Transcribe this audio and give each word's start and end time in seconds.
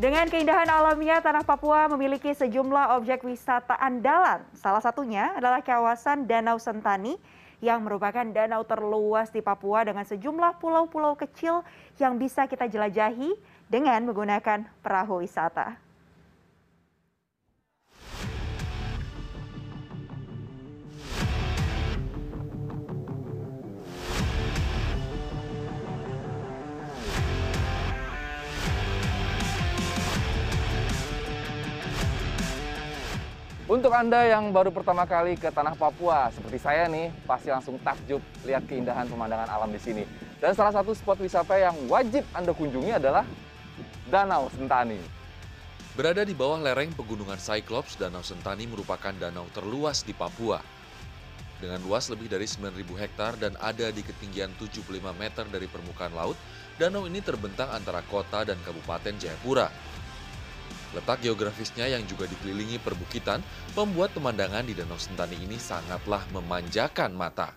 Dengan 0.00 0.32
keindahan 0.32 0.64
alamnya, 0.64 1.20
Tanah 1.20 1.44
Papua 1.44 1.84
memiliki 1.92 2.32
sejumlah 2.32 2.96
objek 2.96 3.20
wisata 3.20 3.76
andalan. 3.76 4.40
Salah 4.56 4.80
satunya 4.80 5.36
adalah 5.36 5.60
kawasan 5.60 6.24
Danau 6.24 6.56
Sentani 6.56 7.20
yang 7.60 7.84
merupakan 7.84 8.24
danau 8.24 8.64
terluas 8.64 9.28
di 9.28 9.44
Papua 9.44 9.84
dengan 9.84 10.08
sejumlah 10.08 10.56
pulau-pulau 10.56 11.20
kecil 11.20 11.60
yang 12.00 12.16
bisa 12.16 12.48
kita 12.48 12.64
jelajahi 12.64 13.36
dengan 13.68 14.00
menggunakan 14.08 14.64
perahu 14.80 15.20
wisata. 15.20 15.89
Untuk 33.70 33.94
Anda 33.94 34.26
yang 34.26 34.50
baru 34.50 34.74
pertama 34.74 35.06
kali 35.06 35.38
ke 35.38 35.46
Tanah 35.46 35.78
Papua, 35.78 36.26
seperti 36.34 36.58
saya 36.58 36.90
nih, 36.90 37.06
pasti 37.22 37.54
langsung 37.54 37.78
takjub 37.78 38.18
lihat 38.42 38.66
keindahan 38.66 39.06
pemandangan 39.06 39.46
alam 39.46 39.70
di 39.70 39.78
sini. 39.78 40.02
Dan 40.42 40.58
salah 40.58 40.74
satu 40.74 40.90
spot 40.90 41.22
wisata 41.22 41.54
yang 41.54 41.78
wajib 41.86 42.26
Anda 42.34 42.50
kunjungi 42.50 42.98
adalah 42.98 43.22
Danau 44.10 44.50
Sentani. 44.58 44.98
Berada 45.94 46.26
di 46.26 46.34
bawah 46.34 46.58
lereng 46.58 46.90
pegunungan 46.98 47.38
Cyclops, 47.38 47.94
Danau 47.94 48.26
Sentani 48.26 48.66
merupakan 48.66 49.14
danau 49.14 49.46
terluas 49.54 50.02
di 50.02 50.18
Papua. 50.18 50.58
Dengan 51.62 51.78
luas 51.86 52.10
lebih 52.10 52.26
dari 52.26 52.50
9.000 52.50 52.74
hektar 52.74 53.38
dan 53.38 53.54
ada 53.62 53.94
di 53.94 54.02
ketinggian 54.02 54.50
75 54.58 54.98
meter 55.14 55.46
dari 55.46 55.70
permukaan 55.70 56.18
laut, 56.18 56.34
danau 56.74 57.06
ini 57.06 57.22
terbentang 57.22 57.70
antara 57.70 58.02
kota 58.02 58.42
dan 58.42 58.58
kabupaten 58.66 59.14
Jayapura. 59.14 59.70
Letak 60.90 61.22
geografisnya 61.22 61.86
yang 61.86 62.02
juga 62.02 62.26
dikelilingi 62.26 62.82
perbukitan 62.82 63.38
membuat 63.78 64.10
pemandangan 64.10 64.66
di 64.66 64.74
Danau 64.74 64.98
Sentani 64.98 65.38
ini 65.38 65.54
sangatlah 65.54 66.26
memanjakan 66.34 67.14
mata. 67.14 67.54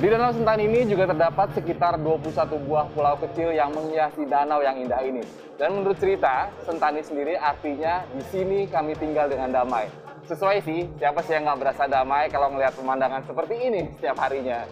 Di 0.00 0.08
Danau 0.08 0.32
Sentani 0.32 0.64
ini 0.64 0.88
juga 0.88 1.12
terdapat 1.12 1.52
sekitar 1.52 2.00
21 2.00 2.32
buah 2.64 2.88
pulau 2.96 3.20
kecil 3.20 3.52
yang 3.52 3.68
menghiasi 3.76 4.24
danau 4.24 4.64
yang 4.64 4.80
indah 4.80 5.00
ini. 5.04 5.20
Dan 5.60 5.76
menurut 5.76 6.00
cerita, 6.00 6.48
Sentani 6.64 7.04
sendiri 7.04 7.36
artinya 7.36 8.00
di 8.16 8.24
sini 8.32 8.64
kami 8.64 8.96
tinggal 8.96 9.28
dengan 9.28 9.52
damai. 9.52 9.92
Sesuai 10.24 10.64
sih, 10.64 10.88
siapa 10.96 11.20
sih 11.20 11.36
yang 11.36 11.44
nggak 11.44 11.60
berasa 11.60 11.84
damai 11.84 12.32
kalau 12.32 12.48
melihat 12.48 12.72
pemandangan 12.80 13.28
seperti 13.28 13.60
ini 13.60 13.92
setiap 14.00 14.16
harinya. 14.24 14.64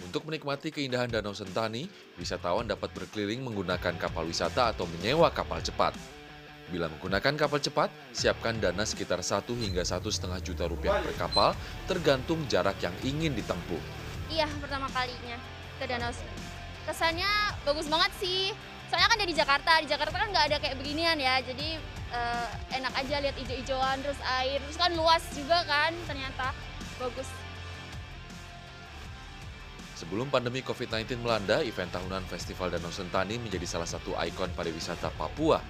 Untuk 0.00 0.24
menikmati 0.24 0.72
keindahan 0.72 1.12
Danau 1.12 1.36
Sentani, 1.36 1.88
wisatawan 2.16 2.68
dapat 2.68 2.88
berkeliling 2.96 3.44
menggunakan 3.44 3.96
kapal 4.00 4.24
wisata 4.24 4.72
atau 4.72 4.88
menyewa 4.96 5.28
kapal 5.28 5.60
cepat. 5.60 6.21
Bila 6.72 6.88
menggunakan 6.88 7.36
kapal 7.36 7.60
cepat, 7.60 7.92
siapkan 8.16 8.56
dana 8.56 8.80
sekitar 8.88 9.20
1 9.20 9.44
hingga 9.44 9.84
satu 9.84 10.08
setengah 10.08 10.40
juta 10.40 10.64
rupiah 10.64 11.04
per 11.04 11.12
kapal, 11.20 11.52
tergantung 11.84 12.48
jarak 12.48 12.80
yang 12.80 12.96
ingin 13.04 13.36
ditempuh. 13.36 13.76
Iya, 14.32 14.48
pertama 14.56 14.88
kalinya 14.88 15.36
ke 15.76 15.84
Danau. 15.84 16.08
Kesannya 16.88 17.28
bagus 17.68 17.92
banget 17.92 18.12
sih. 18.16 18.56
Soalnya 18.88 19.08
kan 19.12 19.20
dari 19.20 19.36
Jakarta, 19.36 19.84
di 19.84 19.88
Jakarta 19.92 20.16
kan 20.16 20.28
nggak 20.32 20.46
ada 20.48 20.56
kayak 20.64 20.80
beginian 20.80 21.20
ya. 21.20 21.44
Jadi 21.44 21.76
eh, 22.08 22.48
enak 22.80 22.92
aja 23.04 23.20
lihat 23.20 23.36
ijo-ijoan, 23.36 24.00
terus 24.00 24.20
air, 24.40 24.56
terus 24.64 24.80
kan 24.80 24.96
luas 24.96 25.20
juga 25.36 25.60
kan 25.68 25.92
ternyata 26.08 26.56
bagus. 26.96 27.28
Sebelum 30.00 30.32
pandemi 30.32 30.64
COVID-19 30.64 31.20
melanda, 31.20 31.60
event 31.60 31.92
tahunan 31.92 32.24
Festival 32.32 32.72
Danau 32.72 32.90
Sentani 32.90 33.36
menjadi 33.36 33.68
salah 33.68 33.86
satu 33.86 34.16
ikon 34.16 34.56
pariwisata 34.56 35.12
Papua. 35.14 35.60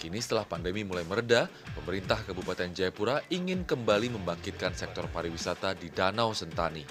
Kini 0.00 0.16
setelah 0.16 0.48
pandemi 0.48 0.80
mulai 0.80 1.04
mereda, 1.04 1.44
pemerintah 1.76 2.24
Kabupaten 2.24 2.72
Jayapura 2.72 3.20
ingin 3.28 3.68
kembali 3.68 4.08
membangkitkan 4.16 4.72
sektor 4.72 5.04
pariwisata 5.12 5.76
di 5.76 5.92
Danau 5.92 6.32
Sentani. 6.32 6.88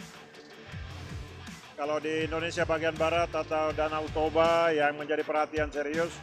Kalau 1.73 1.97
di 1.97 2.29
Indonesia 2.29 2.69
bagian 2.69 2.93
barat 2.93 3.33
atau 3.33 3.73
Danau 3.73 4.05
Toba 4.13 4.69
yang 4.69 4.93
menjadi 4.93 5.25
perhatian 5.25 5.73
serius, 5.73 6.13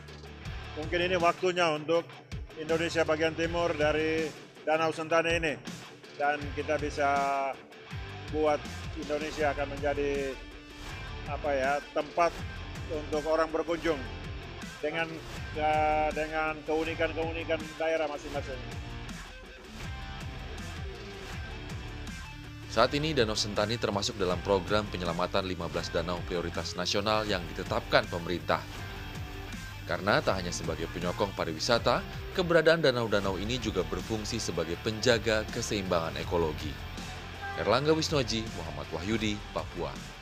mungkin 0.79 1.11
ini 1.11 1.19
waktunya 1.19 1.75
untuk 1.75 2.07
Indonesia 2.55 3.03
bagian 3.03 3.35
timur 3.35 3.75
dari 3.75 4.31
Danau 4.63 4.95
Sentani 4.95 5.43
ini. 5.43 5.59
Dan 6.15 6.39
kita 6.55 6.79
bisa 6.79 7.11
buat 8.31 8.63
Indonesia 8.95 9.51
akan 9.51 9.75
menjadi 9.75 10.31
apa 11.35 11.51
ya 11.51 11.73
tempat 11.91 12.31
untuk 12.95 13.27
orang 13.27 13.51
berkunjung 13.51 13.99
dengan 14.81 15.09
uh, 15.57 16.09
dengan 16.13 16.55
keunikan-keunikan 16.65 17.61
daerah 17.81 18.07
masing-masing. 18.09 18.61
Saat 22.77 22.93
ini 22.93 23.17
Danau 23.17 23.33
Sentani 23.33 23.81
termasuk 23.81 24.21
dalam 24.21 24.37
program 24.45 24.85
penyelamatan 24.93 25.49
15 25.49 25.97
danau 25.97 26.21
prioritas 26.29 26.77
nasional 26.77 27.25
yang 27.25 27.41
ditetapkan 27.49 28.05
pemerintah. 28.05 28.61
Karena 29.89 30.21
tak 30.21 30.45
hanya 30.45 30.53
sebagai 30.53 30.85
penyokong 30.93 31.33
pariwisata, 31.33 32.05
keberadaan 32.37 32.85
danau-danau 32.85 33.41
ini 33.41 33.57
juga 33.57 33.81
berfungsi 33.81 34.37
sebagai 34.37 34.77
penjaga 34.85 35.49
keseimbangan 35.57 36.21
ekologi. 36.21 36.69
Erlangga 37.57 37.97
Wisnuaji, 37.97 38.45
Muhammad 38.61 38.89
Wahyudi, 38.93 39.41
Papua. 39.57 40.16